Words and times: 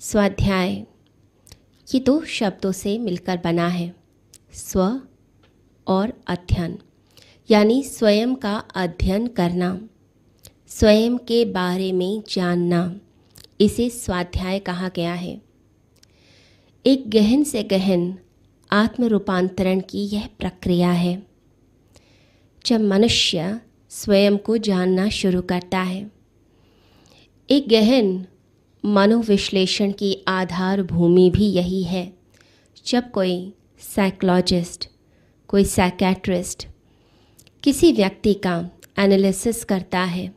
स्वाध्याय। 0.00 0.86
ये 1.94 2.00
दो 2.00 2.24
शब्दों 2.24 2.72
से 2.72 2.98
मिलकर 2.98 3.36
बना 3.36 3.68
है। 3.68 3.94
स्व 4.52 5.00
और 5.86 6.12
अध्ययन, 6.26 6.78
यानी 7.50 7.82
स्वयं 7.82 8.34
का 8.34 8.56
अध्ययन 8.74 9.26
करना। 9.26 9.88
स्वयं 10.68 11.18
के 11.18 11.44
बारे 11.44 11.92
में 11.92 12.22
जानना, 12.30 13.00
इसे 13.60 13.90
स्वाध्याय 13.90 14.58
कहा 14.58 14.88
गया 14.88 15.14
है। 15.14 15.42
एक 16.86 17.10
गहन 17.10 17.44
से 17.44 17.62
गहन 17.62 18.18
आत्म 18.70 19.04
रूपांतरण 19.04 19.80
की 19.80 20.06
यह 20.06 20.28
प्रक्रिया 20.38 20.92
है। 20.92 21.26
जब 22.66 22.80
मनुष्य 22.80 23.60
स्वयं 23.88 24.38
को 24.38 24.58
जानना 24.58 25.08
शुरू 25.08 25.42
करता 25.42 25.78
है, 25.78 26.10
एक 27.50 27.68
गहन 27.68 28.26
मनोविश्लेषण 28.84 29.92
की 29.92 30.16
आधार 30.28 30.82
भूमि 30.82 31.30
भी 31.30 31.46
यही 31.46 31.82
है। 31.82 32.12
जब 32.86 33.10
कोई 33.10 33.52
साइकोलॉजिस्ट 33.78 34.88
कोई 35.48 35.64
साइकेट्रिस्ट 35.64 36.66
किसी 37.62 37.92
व्यक्ति 37.92 38.34
का 38.34 38.70
एनालिसिस 38.98 39.64
करता 39.64 40.00
है 40.00 40.32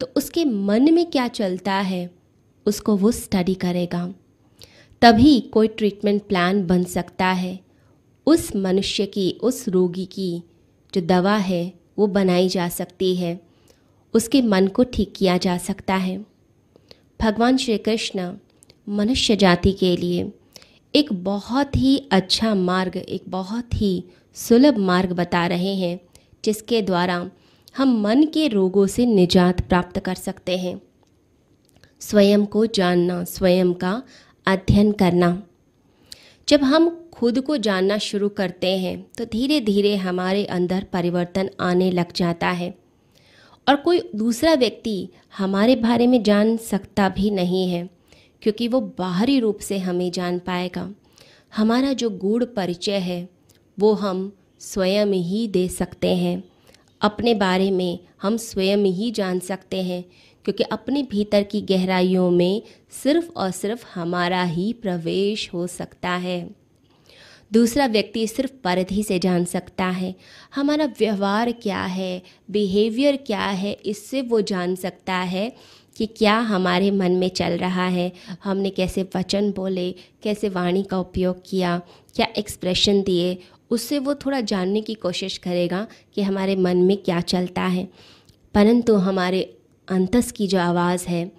तो 0.00 0.08
उसके 0.16 0.44
मन 0.44 0.92
में 0.94 1.04
क्या 1.06 1.26
चलता 1.28 1.74
है, 1.74 2.10
उसको 2.66 2.96
वो 2.96 3.10
स्टडी 3.10 3.54
करेगा। 3.54 4.06
तभी 5.02 5.40
कोई 5.52 5.68
ट्रीटमेंट 5.68 6.22
प्लान 6.22 6.66
बन 6.66 6.84
सकता 6.84 7.26
है। 7.26 7.58
उस 8.26 8.54
मनुष्य 8.56 9.06
की, 9.06 9.30
उस 9.42 9.68
रोगी 9.68 10.04
की 10.04 10.42
जो 10.92 11.00
दवा 11.00 11.36
है, 11.36 11.72
वो 11.98 12.06
बनाई 12.06 12.48
जा 12.48 12.68
सकती 12.68 13.14
है। 13.16 13.40
उसके 14.14 14.42
मन 14.42 14.66
को 14.66 14.84
ठीक 14.84 15.12
किया 15.16 15.36
जा 15.36 15.56
सकता 15.58 15.94
है। 15.94 16.31
भगवान 17.22 17.56
श्री 17.56 17.78
कृष्ण 17.78 18.32
मनुष्य 18.88 19.36
जाति 19.36 19.72
के 19.72 19.96
लिए 19.96 20.32
एक 20.94 21.12
बहुत 21.12 21.76
ही 21.76 22.08
अच्छा 22.12 22.54
मार्ग, 22.54 22.96
एक 22.96 23.22
बहुत 23.28 23.74
ही 23.74 24.04
सुलभ 24.34 24.78
मार्ग 24.78 25.12
बता 25.12 25.46
रहे 25.46 25.74
हैं, 25.74 26.00
जिसके 26.44 26.82
द्वारा 26.82 27.30
हम 27.76 28.00
मन 28.02 28.24
के 28.24 28.48
रोगों 28.48 28.86
से 28.86 29.06
निजात 29.06 29.60
प्राप्त 29.60 29.98
कर 29.98 30.14
सकते 30.14 30.56
हैं। 30.58 30.82
स्वयं 32.00 32.46
को 32.46 32.66
जानना, 32.66 33.24
स्वयं 33.24 33.72
का 33.74 34.02
अध्ययन 34.46 34.92
करना। 34.92 35.42
जब 36.48 36.64
हम 36.64 37.10
खुद 37.12 37.40
को 37.40 37.56
जानना 37.56 37.98
शुरू 37.98 38.28
करते 38.28 38.78
हैं 38.78 39.06
तो 39.18 39.24
धीरे 39.24 39.60
धीरे 39.60 39.96
हमारे 39.96 40.44
अंदर 40.44 40.84
परिवर्तन 40.84 41.50
आने 41.60 41.90
लग 41.90 42.12
जाता 42.12 42.48
है। 42.48 42.81
और 43.68 43.76
कोई 43.76 44.00
दूसरा 44.16 44.54
व्यक्ति 44.54 45.08
हमारे 45.36 45.76
बारे 45.76 46.06
में 46.06 46.22
जान 46.22 46.56
सकता 46.56 47.08
भी 47.08 47.30
नहीं 47.30 47.68
है, 47.68 47.90
क्योंकि 48.42 48.68
वो 48.68 48.80
बाहरी 48.80 49.40
रूप 49.40 49.58
से 49.58 49.78
हमें 49.78 50.10
जान 50.10 50.38
पाएगा। 50.38 50.90
हमारा 51.56 51.92
जो 51.92 52.10
गूढ़ 52.10 52.44
परिचय 52.44 52.98
है, 52.98 53.28
वो 53.78 53.92
हम 53.92 54.32
स्वयं 54.60 55.06
ही 55.06 55.48
दे 55.48 55.68
सकते 55.68 56.16
हैं। 56.16 56.44
अपने 57.00 57.34
बारे 57.34 57.70
में 57.70 57.98
हम 58.22 58.36
स्वयं 58.36 58.78
ही 58.78 59.10
जान 59.10 59.38
सकते 59.38 59.82
हैं, 59.82 60.04
क्योंकि 60.44 60.64
अपने 60.64 61.02
भीतर 61.02 61.42
की 61.42 61.60
गहराइयों 61.60 62.30
में 62.30 62.62
सिर्फ़ 62.90 63.30
और 63.30 63.50
सिर्फ़ 63.50 63.86
हमारा 63.94 64.42
ही 64.42 64.72
प्रवेश 64.72 65.50
हो 65.54 65.66
सकता 65.66 66.10
है। 66.10 66.61
दूसरा 67.52 67.86
व्यक्ति 67.86 68.26
सिर्फ़ 68.26 68.52
परिधि 68.64 69.02
से 69.02 69.18
जान 69.18 69.44
सकता 69.44 69.84
है। 69.84 70.14
हमारा 70.54 70.84
व्यवहार 70.84 71.52
क्या 71.52 71.84
है? 71.84 72.22
बिहेवियर 72.50 73.16
क्या 73.16 73.46
है? 73.46 73.72
इससे 73.72 74.22
वो 74.22 74.40
जान 74.40 74.74
सकता 74.74 75.14
है 75.14 75.56
कि 75.96 76.06
क्या 76.06 76.38
हमारे 76.38 76.90
मन 76.90 77.12
में 77.12 77.28
चल 77.28 77.52
रहा 77.52 77.86
है। 77.86 78.12
हमने 78.44 78.70
कैसे 78.70 79.08
वचन 79.16 79.52
बोले? 79.52 79.92
कैसे 80.22 80.48
वाणी 80.48 80.82
का 80.82 80.98
उपयोग 80.98 81.42
किया? 81.46 81.82
क्या 82.14 82.26
एक्सप्रेशन 82.38 83.02
दिए? 83.02 83.38
उससे 83.70 83.98
वो 83.98 84.14
थोड़ा 84.14 84.40
जानने 84.40 84.80
की 84.80 84.94
कोशिश 84.94 85.38
करेगा 85.38 85.86
कि 86.14 86.22
हमारे 86.22 86.56
मन 86.56 86.76
में 86.76 86.96
क्या 86.96 87.20
चलता 87.20 87.62
है। 87.62 87.88
परंतु 88.54 88.94
हमारे 88.94 89.56
अंतस 89.88 90.32
की 90.32 90.46
जो 90.46 90.58
आवाज़ 90.58 91.06
है, 91.06 91.32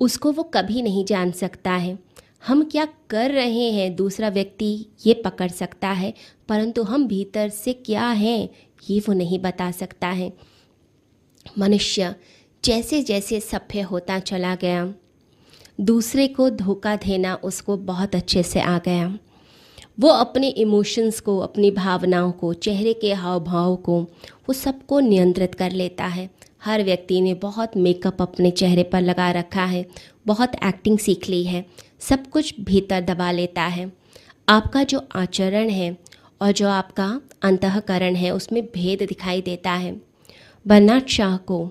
उसको 0.00 0.32
वो 0.32 0.42
कभी 0.42 0.82
नहीं 0.82 1.04
जान 1.04 1.32
सकता 1.32 1.72
है। 1.72 1.98
हम 2.46 2.62
क्या 2.64 2.88
कर 3.10 3.30
रहे 3.30 3.70
हैं? 3.70 3.96
दूसरा 3.96 4.28
व्यक्ति 4.28 4.86
ये 5.06 5.14
पकड़ 5.14 5.48
सकता 5.48 5.88
है, 5.88 6.14
परंतु 6.48 6.82
हम 6.82 7.06
भीतर 7.06 7.48
से 7.48 7.72
क्या 7.72 8.08
हैं, 8.08 8.48
ये 8.90 9.00
वो 9.00 9.12
नहीं 9.12 9.38
बता 9.38 9.70
सकता 9.70 10.08
है। 10.08 10.32
मनुष्य 11.58 12.14
जैसे 12.64 13.02
जैसे 13.02 13.40
सभ्य 13.40 13.80
होता 13.80 14.18
चला 14.18 14.54
गया, 14.54 14.94
दूसरे 15.80 16.28
को 16.28 16.50
धोखा 16.50 16.96
देना 16.96 17.34
उसको 17.34 17.76
बहुत 17.76 18.14
अच्छे 18.14 18.42
से 18.42 18.60
आ 18.60 18.78
गया। 18.78 19.18
वो 20.00 20.08
अपने 20.08 20.48
इमोशंस 20.48 21.20
को, 21.20 21.38
अपनी 21.38 21.70
भावनाओं 21.70 22.32
को, 22.32 22.52
चेहरे 22.54 22.92
के 22.92 23.12
हाव 23.12 23.44
भाव 23.44 23.76
को, 23.76 24.02
वो 24.02 24.52
सबको 24.52 25.00
नियंत्रित 25.00 25.54
कर 25.54 25.70
लेता 25.70 26.04
है। 26.04 26.30
हर 26.64 26.82
व्यक्ति 26.82 27.20
ने 27.20 27.34
बहुत 27.34 27.76
मेकअप 27.76 28.22
अपने 28.22 28.50
चेहरे 28.50 28.82
पर 28.82 29.00
लगा 29.00 29.30
रखा 29.30 29.64
है, 29.64 29.86
बहुत 30.26 30.52
एक्टिंग 30.64 30.98
सीख 30.98 31.28
ली 31.28 31.44
है। 31.44 31.66
सब 32.08 32.26
कुछ 32.26 32.54
भीतर 32.60 33.00
दबा 33.00 33.30
लेता 33.30 33.62
है। 33.62 33.90
आपका 34.48 34.82
जो 34.82 35.02
आचरण 35.14 35.68
है 35.68 35.96
और 36.40 36.52
जो 36.52 36.68
आपका 36.68 37.20
अंतकरण 37.42 38.14
है, 38.14 38.30
उसमें 38.30 38.64
भेद 38.64 39.02
दिखाई 39.02 39.40
देता 39.40 39.70
है। 39.70 40.00
बर्नाड 40.66 41.06
शाह 41.06 41.36
को 41.36 41.70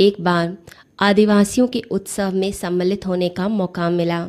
एक 0.00 0.20
बार 0.20 0.56
आदिवासियों 1.00 1.66
के 1.66 1.82
उत्सव 1.90 2.34
में 2.34 2.50
सम्मिलित 2.52 3.06
होने 3.06 3.28
का 3.28 3.48
मौका 3.48 3.88
मिला 3.90 4.28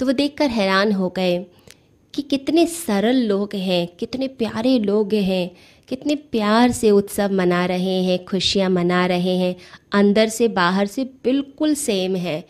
तो 0.00 0.06
वो 0.06 0.12
देखकर 0.12 0.50
हैरान 0.50 0.92
हो 0.92 1.08
गए 1.08 1.38
कि 2.14 2.22
कितने 2.22 2.66
सरल 2.66 3.16
लोग 3.16 3.54
हैं, 3.54 3.86
कितने 3.96 4.28
प्यारे 4.28 4.78
लोग 4.78 5.14
हैं, 5.14 5.50
कितने 5.88 6.14
प्यार 6.14 6.70
से 6.70 6.90
उत्सव 6.90 7.32
मना 7.32 7.64
रहे 7.66 8.02
हैं, 8.02 8.24
खुशियाँ 8.24 8.68
मना 8.70 9.04
रहे 9.06 9.36
हैं। 9.36 9.54
अंदर 9.92 10.28
से 10.28 10.48
बाहर 10.48 10.86
से 10.86 11.04
बिल्कुल 11.24 11.74
सेम 11.74 12.16
है। 12.16 12.44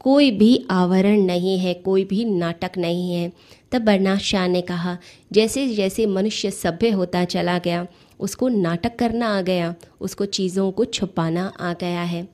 कोई 0.00 0.30
भी 0.30 0.66
आवरण 0.70 1.20
नहीं 1.20 1.58
है, 1.58 1.74
कोई 1.74 2.04
भी 2.04 2.24
नाटक 2.24 2.70
नहीं 2.78 3.12
है। 3.12 3.32
तब 3.72 3.82
बरनाथ 3.82 4.18
शाह 4.18 4.48
ने 4.48 4.60
कहा, 4.60 4.98
जैसे 5.32 5.68
जैसे 5.68 6.06
मनुष्य 6.06 6.50
सभ्य 6.50 6.90
होता 6.90 7.24
चला 7.24 7.58
गया, 7.58 7.86
उसको 8.20 8.48
नाटक 8.48 8.96
करना 8.96 9.38
आ 9.38 9.40
गया, 9.40 9.74
उसको 10.00 10.24
चीज़ों 10.24 10.72
को 10.72 10.84
छुपाना 10.84 11.52
आ 11.60 11.72
गया 11.72 12.02
है। 12.02 12.28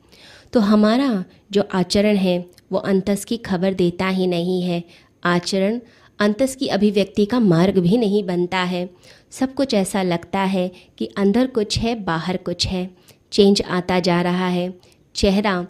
तो 0.53 0.61
हमारा 0.61 1.25
जो 1.53 1.69
आचरण 1.73 2.17
है, 2.17 2.47
वो 2.73 2.79
अंतस 2.79 3.25
की 3.25 3.37
खबर 3.37 3.75
देता 3.75 4.09
ही 4.09 4.27
नहीं 4.27 4.63
है। 4.63 4.85
आचरण 5.25 5.81
अंतस 6.19 6.57
की 6.57 6.67
अभिव्यक्ति 6.67 7.25
का 7.25 7.41
मार्ग 7.41 7.79
भी 7.79 7.97
नहीं 7.97 8.25
बनता 8.25 8.59
है। 8.59 8.91
सब 9.31 9.55
कुछ 9.55 9.75
ऐसा 9.75 10.03
लगता 10.03 10.41
है 10.41 10.73
कि 10.99 11.07
अंदर 11.07 11.47
कुछ 11.47 11.79
है, 11.79 12.05
बाहर 12.05 12.37
कुछ 12.37 12.67
है। 12.67 12.91
चेंज 13.33 13.63
आता 13.63 14.01
जा 14.01 14.23
रहा 14.23 14.49
है। 14.49 14.75
चेहरा 15.15 15.67